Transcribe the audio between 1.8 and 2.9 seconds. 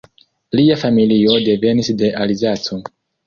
de Alzaco.